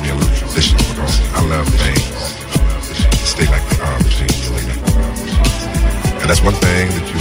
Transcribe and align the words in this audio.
I 0.00 1.44
love 1.48 1.68
and 6.20 6.36
that's 6.36 6.42
one 6.42 6.54
thing 6.54 6.88
that 6.90 7.08
you 7.08 7.18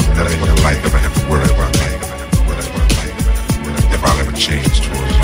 in 0.51 0.63
life 0.63 0.85
ever 0.85 0.97
have 0.97 1.13
to 1.15 1.21
worry 1.29 1.45
about. 1.45 1.73
If 3.93 4.03
I'll 4.03 4.19
ever 4.19 4.31
change 4.33 4.81
towards 4.81 5.13
you. 5.13 5.21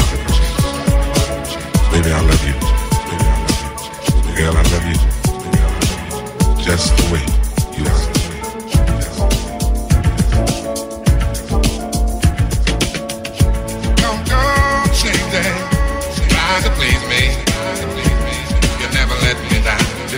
Baby, 1.92 2.12
I 2.14 2.22
love 2.22 2.44
you. 2.48 2.56
Girl, 4.38 4.56
I 4.56 4.64
love 4.74 4.86
you. 4.88 4.98
Just 6.64 6.96
the 6.96 7.04
way 7.12 7.43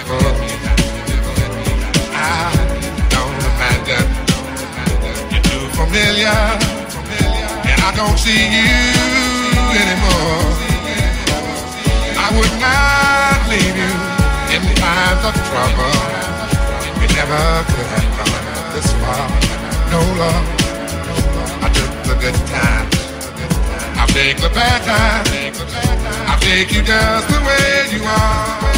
take 0.05 0.45
the 18.75 18.81
spot. 18.81 19.29
No 19.91 20.01
love. 20.19 20.45
I 21.63 21.69
took 21.73 21.91
the 22.03 22.15
good 22.19 22.35
time. 22.47 22.87
I 23.97 24.05
make 24.13 24.37
the 24.37 24.49
bad 24.49 24.81
times. 24.83 25.59
I'll 26.29 26.39
take 26.39 26.73
you 26.73 26.81
just 26.83 27.27
the 27.29 27.39
way 27.47 27.97
you 27.97 28.03
are. 28.03 28.74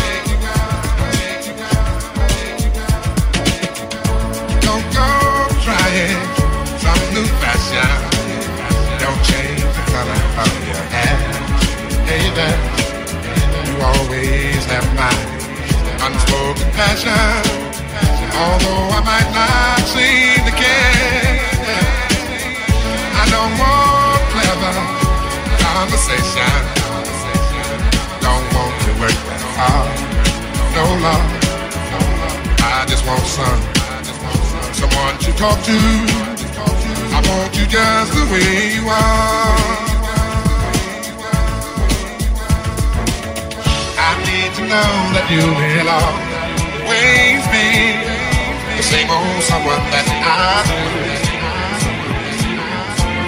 Don't 4.97 5.53
trying 5.61 6.21
some 6.81 7.03
new 7.13 7.27
fashion. 7.37 7.91
Don't 8.97 9.21
change 9.29 9.61
the 9.77 9.83
color 9.93 10.21
of 10.41 10.51
your 10.65 10.83
hair. 10.93 11.17
There, 12.37 12.59
you 13.67 13.75
always 13.91 14.61
have 14.73 14.87
my 14.97 15.13
unspoken 16.05 16.69
passion. 16.73 17.13
Although 18.41 18.97
I 18.97 19.01
might 19.11 19.29
not 19.37 19.79
seem 19.93 20.41
to 20.49 20.53
care. 20.63 21.45
I 23.21 23.23
don't 23.33 23.53
want 23.61 24.21
clever 24.33 24.75
conversation. 25.61 26.57
Don't 28.25 28.47
want 28.55 28.73
to 28.85 28.91
work 29.01 29.17
that 29.29 29.43
hard. 29.57 29.93
No 30.77 30.85
love. 31.05 31.25
I 32.61 32.85
just 32.89 33.05
want 33.05 33.25
some 33.25 33.76
someone 34.77 35.17
to 35.17 35.31
talk 35.33 35.57
to. 35.65 35.77
I 37.17 37.19
want 37.27 37.51
you 37.57 37.65
just 37.65 38.11
the 38.13 38.25
way 38.31 38.77
you 38.77 38.85
are. 38.85 39.57
I 44.07 44.11
need 44.29 44.51
to 44.57 44.63
know 44.73 44.91
that 45.15 45.27
you 45.33 45.45
will 45.59 45.89
always 45.97 47.41
be 47.53 47.67
the 48.77 48.85
same 48.85 49.09
old 49.09 49.41
someone 49.49 49.81
that 49.93 50.05
I 50.13 50.61
do. 50.69 50.77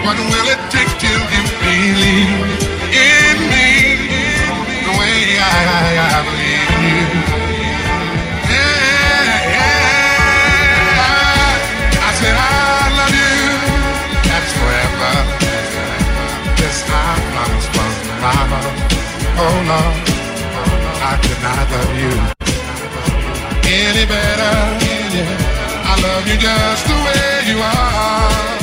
What 0.05 0.17
will 0.21 0.47
it 0.53 0.61
take 0.69 0.91
till 1.01 1.23
you 1.33 1.43
believe 1.65 2.69
in 2.93 3.37
me 3.51 3.69
the 4.85 4.93
way 5.01 5.17
I, 5.41 5.97
I 6.13 6.21
believe 6.29 6.48
Oh 19.41 19.45
Lord, 19.71 19.95
I 21.01 21.13
could 21.23 21.41
not 21.41 21.63
love 21.71 21.95
you 22.01 22.11
any 23.71 24.05
better. 24.05 24.55
I 25.91 25.95
love 26.03 26.27
you 26.27 26.37
just 26.37 26.85
the 26.85 26.93
way 27.05 27.47
you 27.47 27.57
are. 27.61 28.58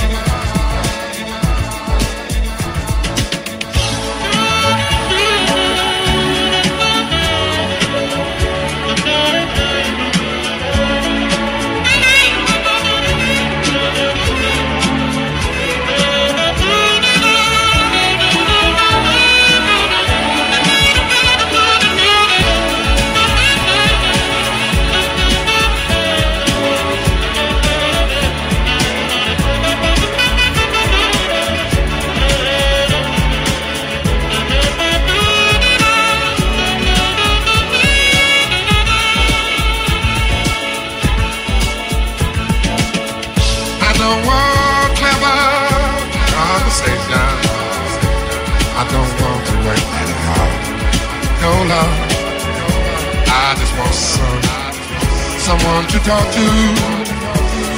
Someone 55.47 55.87
to 55.87 55.99
talk 56.01 56.27
to. 56.33 56.47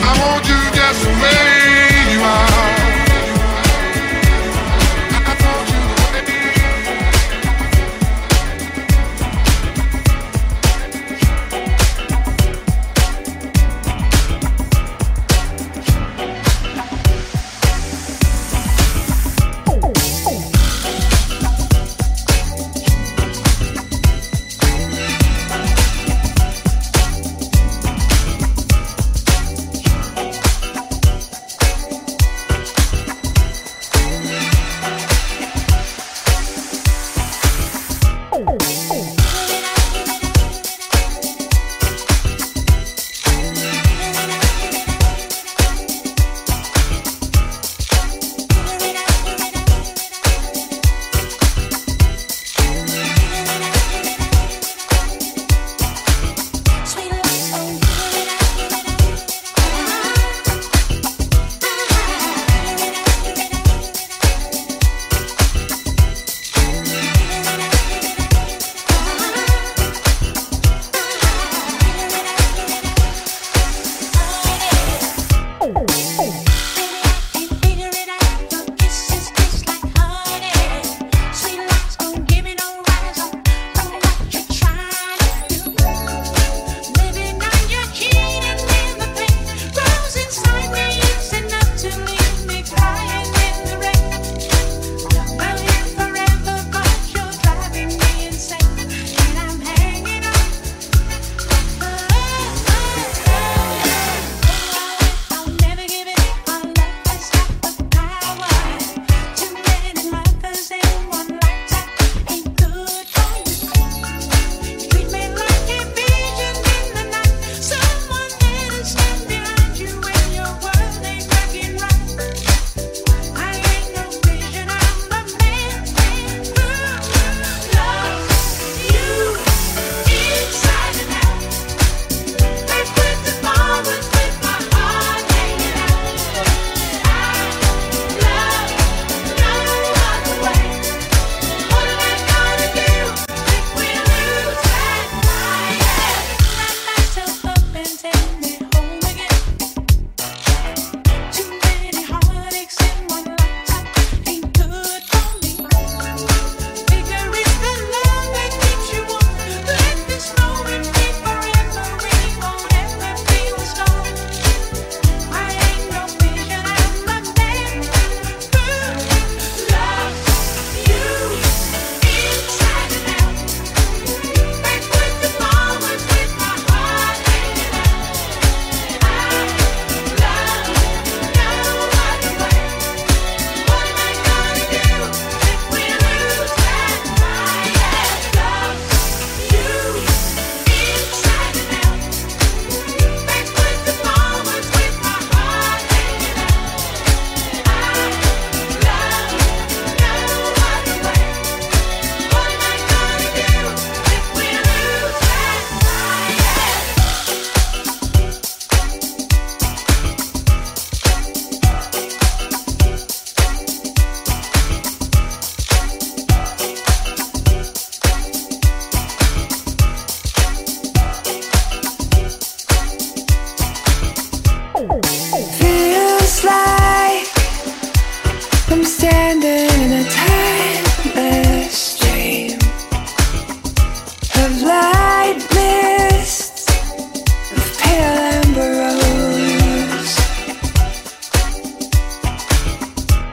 I 0.08 0.12
want 0.22 0.48
you 0.48 0.60
just 0.72 1.04
the 1.04 1.10
way 1.20 2.12
you 2.14 2.20
are. 2.22 2.77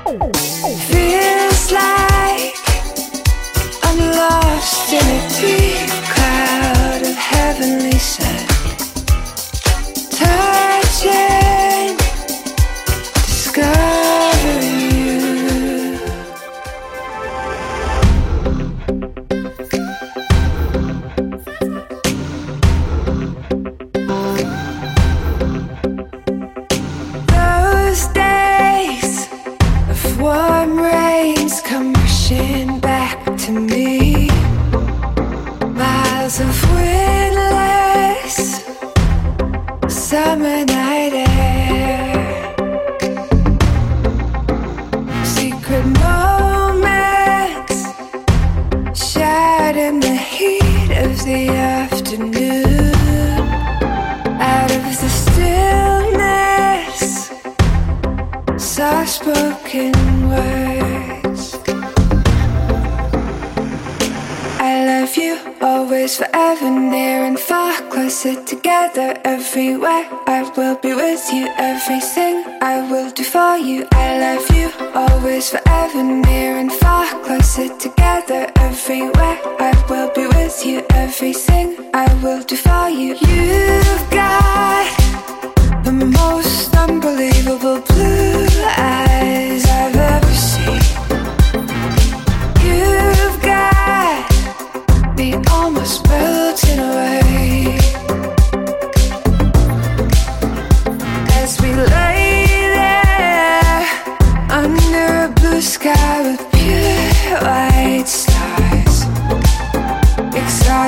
Feels 0.05 1.71
like 1.71 2.53
I'm 3.81 3.97
lost 4.11 4.93
in 4.93 4.99
it. 5.01 5.24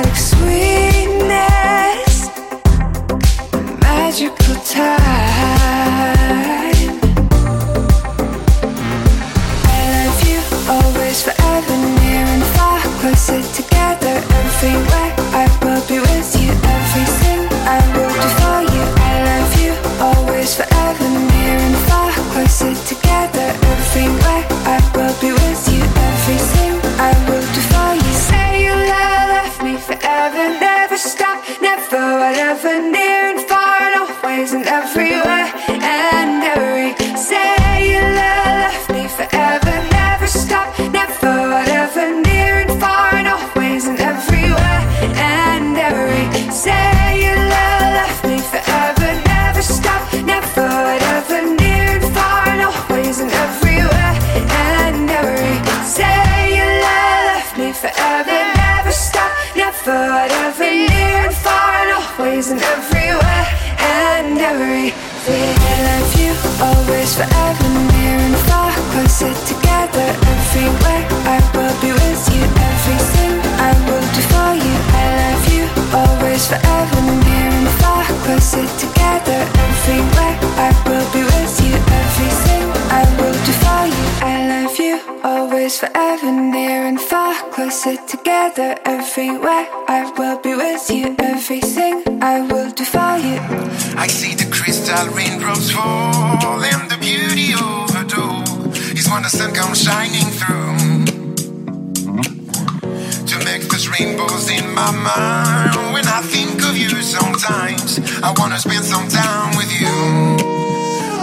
Sweetness 0.04 0.67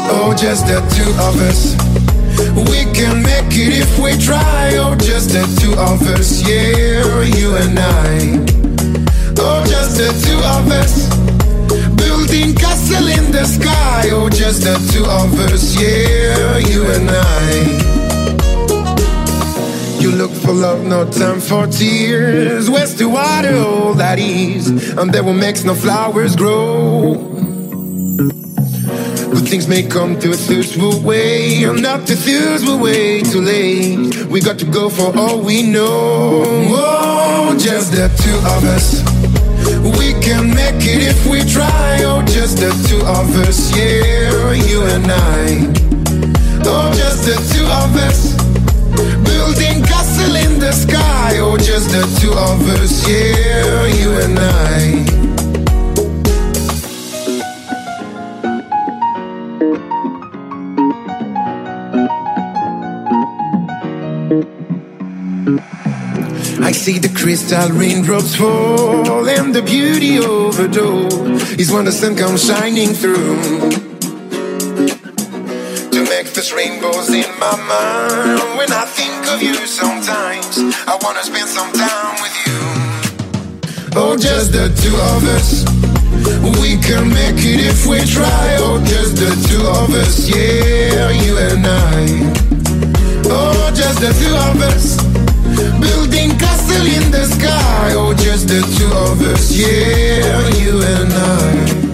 Oh, 0.07 0.33
just 0.37 0.67
the 0.67 0.79
two 0.95 1.11
of 1.27 1.35
us. 1.49 1.75
We 2.69 2.85
can 2.93 3.21
make 3.23 3.53
it 3.57 3.73
if 3.73 3.99
we 3.99 4.17
try. 4.17 4.75
Oh, 4.77 4.95
just 4.95 5.29
the 5.29 5.43
two 5.59 5.73
of 5.73 6.01
us, 6.13 6.41
yeah, 6.47 7.21
you 7.21 7.55
and 7.55 7.79
I. 7.79 8.39
Oh, 9.37 9.63
just 9.67 9.97
the 9.97 10.09
two 10.25 10.39
of 10.55 10.71
us. 10.71 11.09
Building 11.95 12.55
castle 12.55 13.07
in 13.07 13.31
the 13.31 13.45
sky. 13.45 14.09
Oh, 14.11 14.29
just 14.29 14.63
the 14.63 14.75
two 14.91 15.05
of 15.05 15.39
us, 15.51 15.75
yeah, 15.81 16.57
you 16.57 16.85
and 16.91 17.09
I. 17.11 17.95
You 19.99 20.11
look 20.11 20.31
for 20.31 20.53
love, 20.53 20.83
no 20.85 21.09
time 21.09 21.39
for 21.39 21.67
tears. 21.67 22.69
Where's 22.69 22.95
the 22.95 23.09
water, 23.09 23.55
all 23.55 23.93
that 23.95 24.19
is? 24.19 24.67
And 24.97 25.11
there 25.11 25.23
will 25.23 25.33
make 25.33 25.63
no 25.65 25.73
flowers 25.73 26.35
grow. 26.35 27.34
Good 29.35 29.49
things 29.49 29.67
may 29.67 29.83
come 29.83 30.17
to 30.21 30.29
a 30.29 30.35
thirstful 30.47 31.03
way. 31.03 31.63
I'm 31.63 31.81
not 31.81 32.07
to 32.07 32.13
thirstful 32.13 32.81
way 32.81 33.21
too 33.21 33.41
late. 33.41 34.25
We 34.27 34.39
got 34.39 34.57
to 34.59 34.65
go 34.65 34.89
for 34.89 35.11
all 35.17 35.41
we 35.41 35.61
know. 35.61 36.43
Oh, 36.69 37.53
just 37.59 37.91
the 37.91 38.07
two 38.23 38.37
of 38.55 38.63
us. 38.63 39.03
We 39.99 40.13
can 40.23 40.55
make 40.55 40.81
it 40.87 41.03
if 41.03 41.27
we 41.27 41.43
try. 41.43 41.99
Oh, 42.03 42.23
just 42.25 42.59
the 42.59 42.71
two 42.87 43.01
of 43.05 43.27
us, 43.45 43.75
yeah, 43.75 44.53
you 44.53 44.83
and 44.83 45.11
I. 45.11 45.67
Oh, 46.63 46.93
just 46.95 47.25
the 47.25 47.35
two 47.51 47.65
of 47.83 47.91
us. 48.07 48.35
Building 49.25 49.83
castle 49.83 50.35
in 50.37 50.59
the 50.59 50.71
sky. 50.71 51.39
Oh, 51.39 51.57
just 51.57 51.89
the 51.89 52.03
two 52.21 52.31
of 52.31 52.61
us, 52.79 53.05
yeah, 53.05 53.85
you 53.85 54.11
and 54.13 54.39
I. 54.39 55.04
crystal 67.25 67.69
raindrops 67.69 68.35
fall 68.35 69.27
and 69.27 69.55
the 69.55 69.61
beauty 69.63 70.19
overdose 70.19 71.57
is 71.57 71.71
when 71.71 71.83
the 71.83 71.91
sun 71.91 72.15
comes 72.15 72.45
shining 72.45 72.89
through 72.89 73.41
to 75.89 75.99
make 76.05 76.27
those 76.37 76.53
rainbows 76.53 77.09
in 77.09 77.25
my 77.39 77.55
mind. 77.65 78.37
When 78.59 78.71
I 78.71 78.85
think 78.85 79.25
of 79.33 79.41
you, 79.41 79.55
sometimes 79.65 80.59
I 80.85 80.99
wanna 81.01 81.23
spend 81.23 81.49
some 81.49 81.71
time 81.73 82.15
with 82.21 82.35
you. 82.45 82.61
Oh, 83.97 84.15
just 84.15 84.51
the 84.51 84.69
two 84.83 84.95
of 85.13 85.23
us. 85.33 85.65
We 86.61 86.77
can 86.77 87.09
make 87.09 87.41
it 87.41 87.59
if 87.65 87.87
we 87.87 88.05
try. 88.05 88.57
Oh, 88.59 88.77
just 88.85 89.15
the 89.15 89.33
two 89.49 89.65
of 89.65 89.89
us, 89.95 90.29
yeah, 90.29 91.09
you 91.09 91.39
and 91.39 91.65
I. 91.65 92.05
Oh, 93.25 93.71
just 93.73 93.99
the 93.99 94.13
two 94.13 94.35
of 94.47 94.61
us. 94.61 95.05
Castle 95.65 96.04
in 96.85 97.11
the 97.11 97.25
sky. 97.25 97.95
or 97.95 98.13
just 98.13 98.47
the 98.47 98.61
two 98.77 98.91
of 99.09 99.21
us, 99.21 99.51
yeah, 99.51 100.47
you 100.59 100.81
and 100.81 101.13
I. 101.13 101.84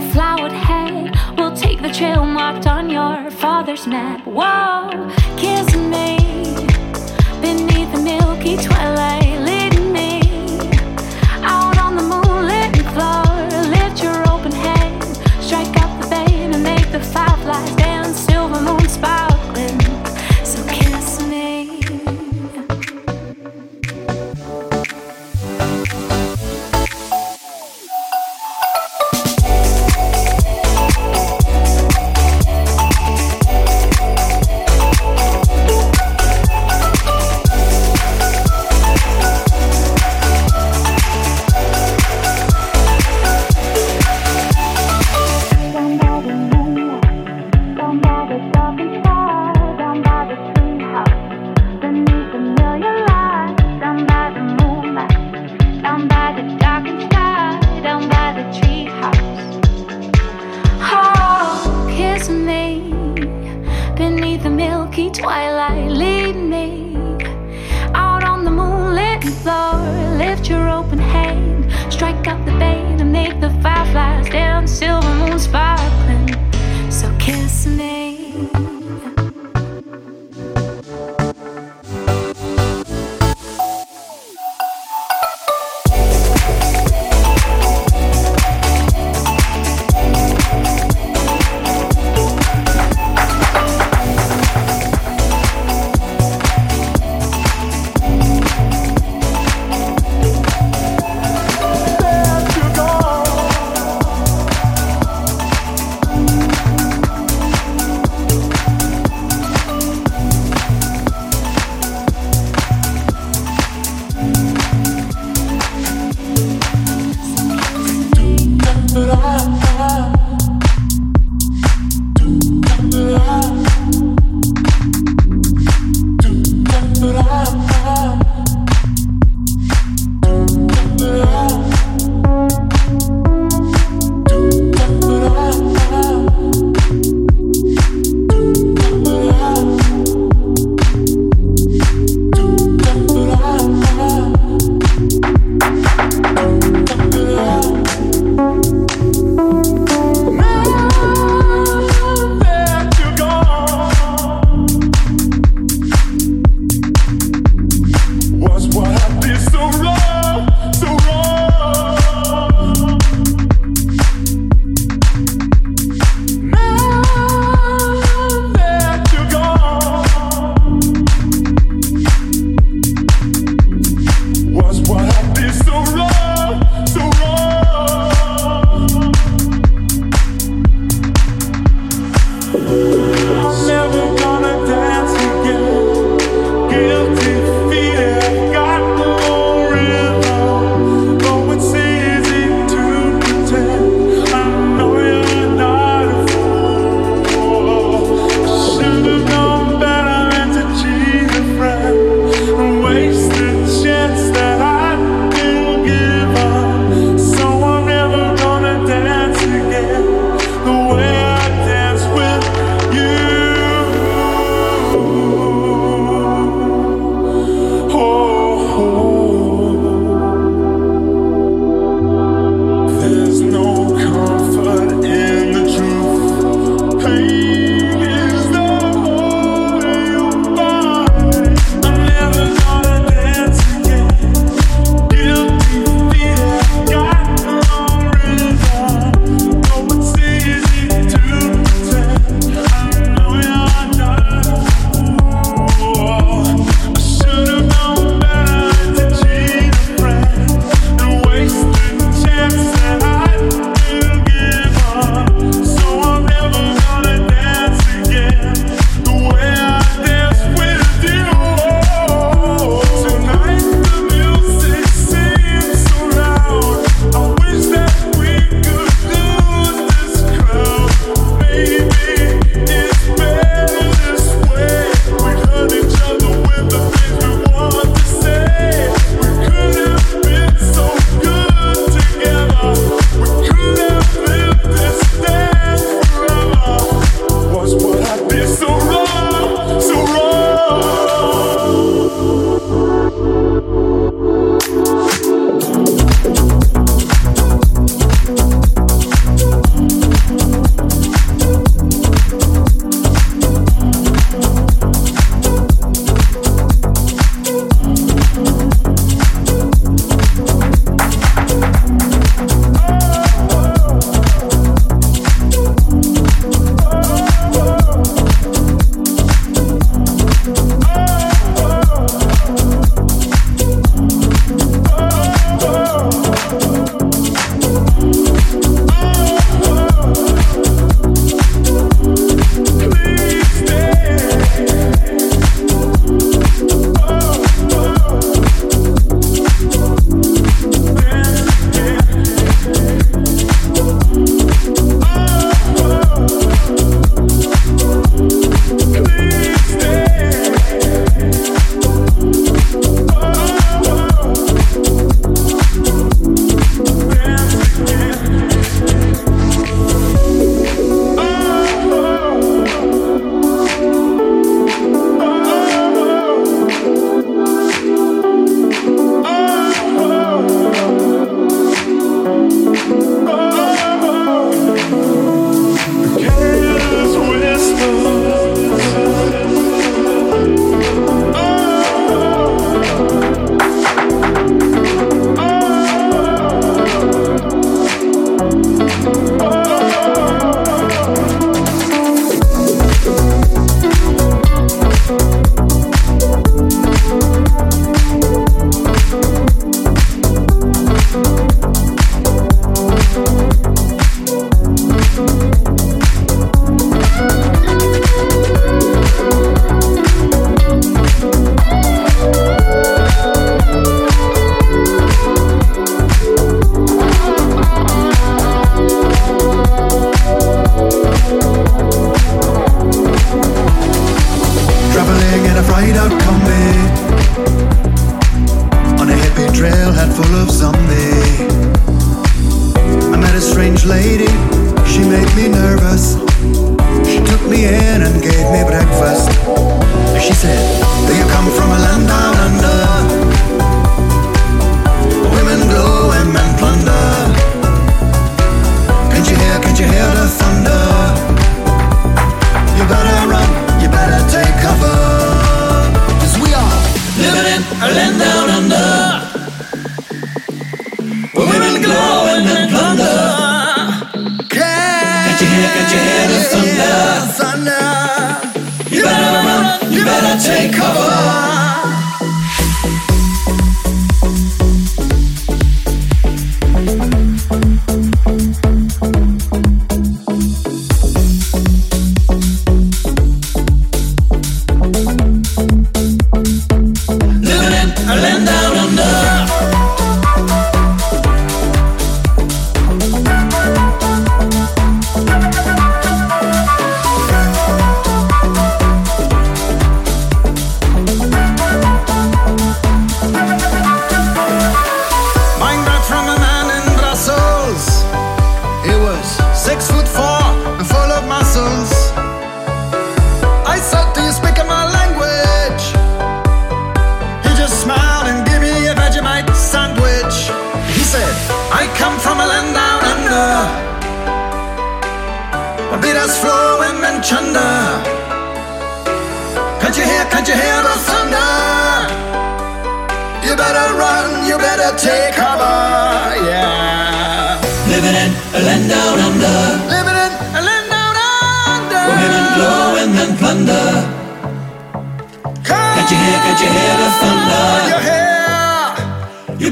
your 0.00 0.10
flowered 0.12 0.52
head. 0.52 1.16
We'll 1.36 1.56
take 1.56 1.80
the 1.82 1.92
trail 1.92 2.24
marked 2.24 2.66
on 2.66 2.88
your 2.88 3.30
father's 3.30 3.86
map. 3.86 4.24
Whoa, 4.26 5.10
kiss 5.36 5.74
me 5.74 6.18
beneath 7.40 7.92
the 7.92 8.00
milky 8.02 8.56
twilight. 8.56 9.27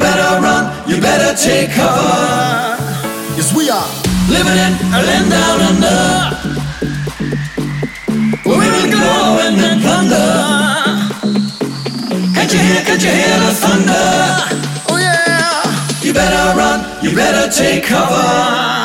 better 0.07 0.41
run, 0.41 0.65
you 0.89 1.01
better 1.01 1.33
take 1.35 1.71
cover. 1.71 2.79
Yes, 3.39 3.51
we 3.57 3.65
are 3.71 3.91
living 4.35 4.59
in 4.67 4.73
a 4.97 5.01
land 5.09 5.29
down 5.35 5.59
under. 5.71 6.01
Where 8.47 8.59
we 8.63 8.69
will 8.75 8.91
go 8.95 9.11
and 9.45 9.55
then 9.61 9.77
plunder. 9.85 10.31
Can't 12.35 12.51
you 12.55 12.61
hear, 12.67 12.81
can't 12.87 13.03
you 13.03 13.13
hear 13.21 13.37
the 13.45 13.53
thunder? 13.63 14.07
Oh 14.91 14.99
yeah! 15.07 16.05
You 16.05 16.13
better 16.13 16.45
run, 16.59 16.79
you 17.03 17.11
better 17.23 17.51
take 17.51 17.85
cover. 17.85 18.76